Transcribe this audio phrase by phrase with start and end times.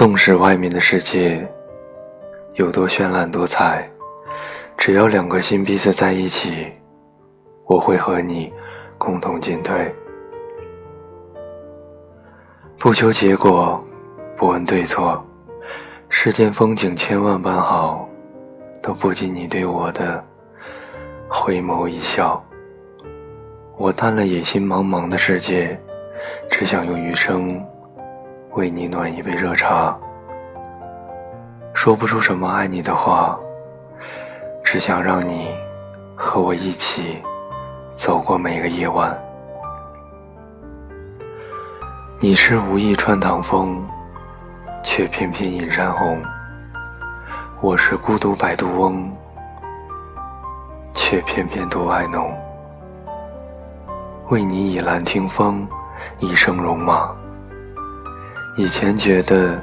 [0.00, 1.46] 纵使外面的世界
[2.54, 3.86] 有多绚烂多彩，
[4.74, 6.72] 只要两颗心彼此在一起，
[7.66, 8.50] 我会和你
[8.96, 9.94] 共同进退。
[12.78, 13.84] 不求结果，
[14.38, 15.22] 不问对错，
[16.08, 18.08] 世间风景千万般好，
[18.82, 20.24] 都不及你对我的
[21.28, 22.42] 回眸一笑。
[23.76, 25.78] 我淡了野心茫茫的世界，
[26.50, 27.62] 只想用余生
[28.54, 29.96] 为你暖一杯热茶。
[31.72, 33.38] 说不出什么爱你的话，
[34.64, 35.54] 只想让你
[36.16, 37.22] 和我一起
[37.94, 39.16] 走过每个夜晚。
[42.18, 43.80] 你是无意穿堂风，
[44.82, 46.18] 却偏偏引山红；
[47.60, 49.10] 我是孤独摆渡翁，
[50.92, 52.36] 却偏偏独爱浓。
[54.28, 55.66] 为你倚栏听风，
[56.18, 57.14] 一生戎马。
[58.60, 59.58] 以前觉得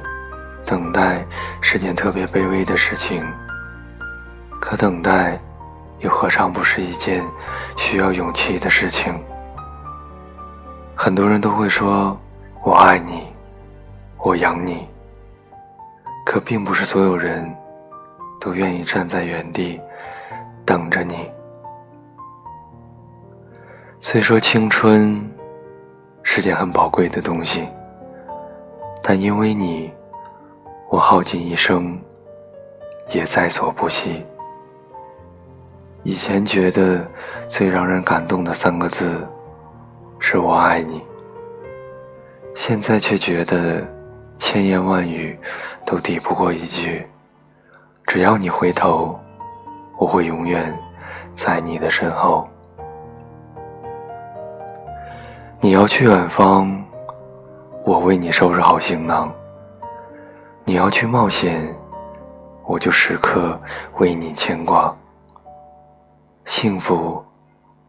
[0.66, 1.24] 等待
[1.60, 3.24] 是件特别卑微的事情，
[4.60, 5.40] 可等待
[6.00, 7.24] 又何尝不是一件
[7.76, 9.14] 需要勇气的事情？
[10.96, 12.18] 很多人都会说。
[12.64, 13.32] 我爱你，
[14.18, 14.88] 我养你。
[16.26, 17.48] 可并不是所有人
[18.40, 19.80] 都愿意站在原地
[20.66, 21.30] 等着你。
[24.00, 25.24] 虽说青春
[26.24, 27.68] 是件很宝贵的东西，
[29.10, 29.90] 但因为你，
[30.90, 31.98] 我耗尽一生
[33.08, 34.22] 也在所不惜。
[36.02, 37.08] 以前觉得
[37.48, 39.26] 最让人感动的三个字，
[40.18, 41.02] 是我爱你。
[42.54, 43.82] 现在却觉得，
[44.36, 45.38] 千言万语
[45.86, 47.06] 都抵不过一句
[48.06, 49.18] ：“只要你回头，
[49.96, 50.78] 我会永远
[51.34, 52.46] 在你的身后。”
[55.60, 56.84] 你要去远方，
[57.88, 59.30] 我为你收拾好行囊；
[60.66, 61.74] 你要去冒险，
[62.66, 63.58] 我就时刻
[63.96, 64.94] 为你牵挂。
[66.44, 67.24] 幸福，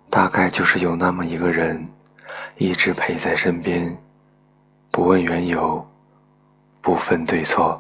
[0.10, 1.86] 大概就是有那么一个人，
[2.56, 3.94] 一直陪在身边。
[4.90, 5.86] 不问缘由，
[6.81, 7.78] 不分对错。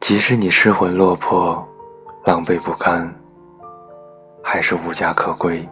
[0.00, 1.64] 即使你失魂落魄、
[2.24, 3.08] 狼狈不堪，
[4.42, 5.68] 还是无家可归。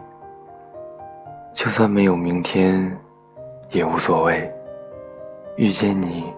[1.53, 2.97] 就算没有明天，
[3.69, 4.51] 也无所谓。
[5.55, 6.33] 遇见你，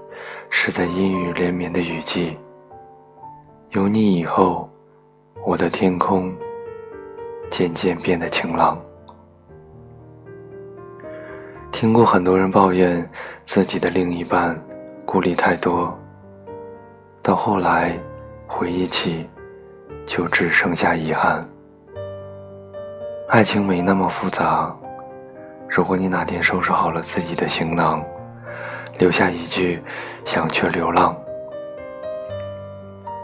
[0.49, 2.37] 是在阴雨连绵的雨季。
[3.69, 4.69] 有你以后，
[5.45, 6.33] 我的天空
[7.49, 8.79] 渐渐变得晴朗。
[11.71, 13.09] 听过很多人抱怨
[13.45, 14.59] 自己的另一半
[15.05, 15.97] 顾虑太多，
[17.21, 17.97] 到后来
[18.45, 19.29] 回忆起，
[20.05, 21.47] 就只剩下遗憾。
[23.29, 24.75] 爱情没那么复杂，
[25.73, 28.03] 如果你哪天收拾好了自己的行囊，
[28.99, 29.81] 留下一句
[30.25, 31.15] 想去流浪，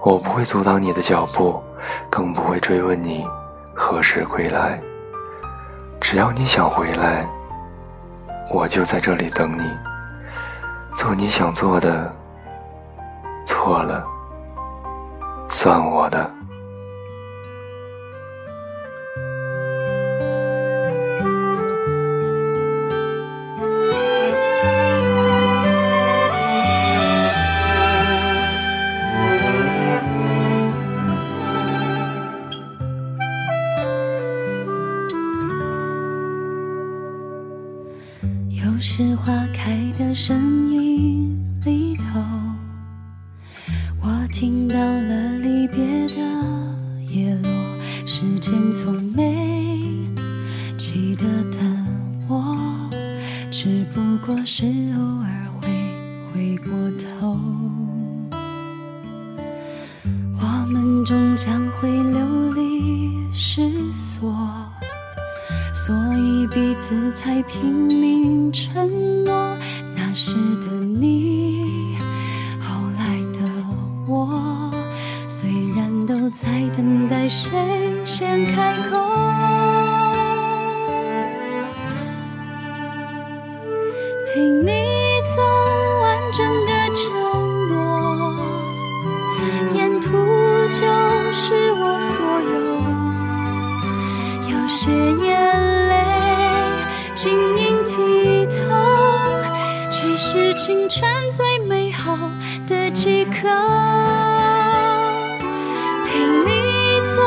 [0.05, 1.61] 我不会阻挡你的脚步，
[2.09, 3.27] 更不会追问你
[3.75, 4.79] 何时归来。
[5.99, 7.27] 只要你想回来。
[8.49, 9.77] 我就在这里等你，
[10.95, 12.09] 做你想做的，
[13.45, 14.07] 错了，
[15.49, 16.36] 算我的。
[38.79, 42.19] 是花开的声音里头，
[44.01, 46.15] 我听到了离别的
[47.09, 47.49] 叶落。
[48.05, 50.07] 时间从没
[50.77, 51.57] 记得的
[52.27, 52.55] 我，
[53.49, 55.67] 只不过是偶尔会
[56.31, 57.39] 回过头。
[60.39, 64.31] 我们终将会流离失所。
[65.77, 69.55] 所以彼此才拼命承诺，
[69.95, 71.95] 那时的你，
[72.59, 73.47] 后来的
[74.07, 74.71] 我，
[75.27, 77.51] 虽然都在等待谁
[78.03, 78.97] 先开口，
[84.33, 84.71] 陪你
[85.35, 85.43] 走
[86.01, 87.05] 完整的承
[87.69, 88.33] 诺，
[89.75, 90.09] 沿途
[90.69, 90.81] 就
[91.31, 92.57] 是我所有，
[94.51, 94.89] 有些
[100.67, 102.17] 青春最美好
[102.67, 103.47] 的几刻，
[106.03, 107.21] 陪你走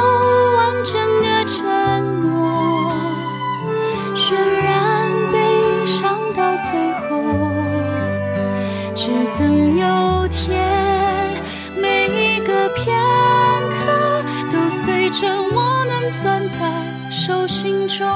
[0.58, 0.92] 完整
[1.22, 2.92] 个承诺，
[4.14, 7.16] 渲染悲伤到最后。
[8.94, 9.08] 只
[9.38, 10.60] 等有天，
[11.80, 12.94] 每一个片
[13.70, 14.22] 刻
[14.52, 18.06] 都随着我能攥在手心中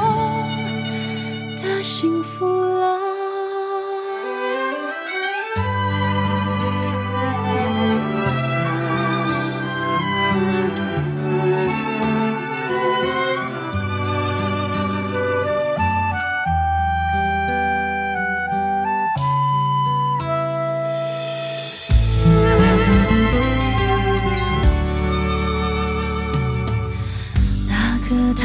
[1.57, 3.04] 的幸福了。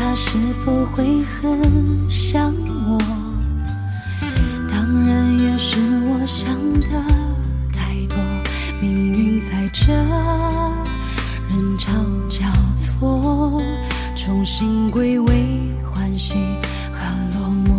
[0.10, 2.52] 他是否会很想
[2.88, 2.98] 我？
[4.68, 6.52] 当然也是我想
[6.82, 6.90] 的
[7.72, 8.18] 太多。
[8.82, 9.94] 命运在这
[11.48, 11.92] 人潮
[12.28, 12.44] 交
[12.76, 13.62] 错，
[14.16, 15.46] 重新归位，
[15.84, 16.34] 欢喜
[16.92, 17.06] 和
[17.38, 17.70] 落寞。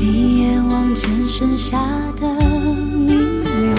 [0.00, 1.78] 一眼望见剩下
[2.16, 3.76] 的弥留。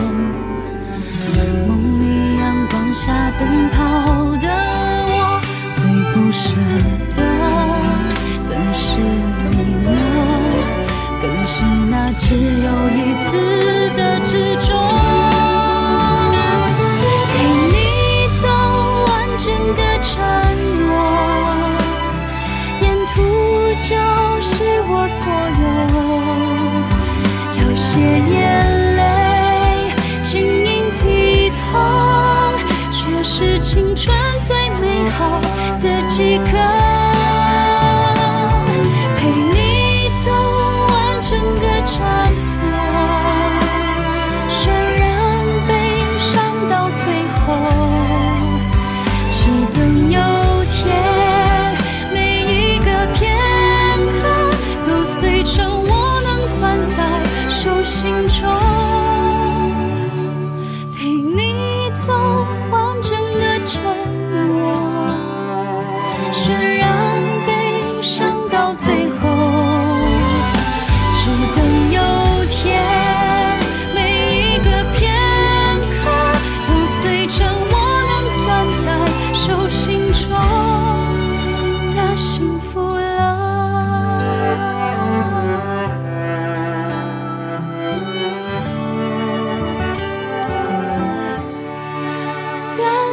[1.67, 4.44] 梦里阳光下奔跑的，
[6.15, 6.55] 不舍
[7.17, 7.21] 的
[8.41, 9.01] 怎是
[9.51, 9.89] 你呢？
[11.21, 13.37] 更是那只有一次
[13.97, 14.69] 的执着。
[17.33, 17.35] 陪
[17.67, 17.75] 你
[18.41, 19.45] 走完整
[19.75, 20.13] 个承
[20.79, 20.87] 诺，
[22.79, 23.13] 沿途
[23.83, 23.91] 就
[24.41, 24.53] 是
[24.87, 25.19] 我所
[25.59, 25.63] 有。
[27.61, 28.99] 有些眼泪
[30.23, 30.31] 晶
[30.63, 31.53] 莹剔透，
[32.93, 34.64] 却是青春最
[35.05, 35.39] 最后
[35.79, 36.84] 的几颗。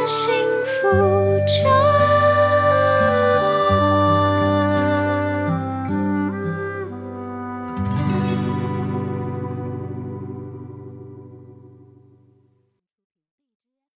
[0.07, 0.42] 心。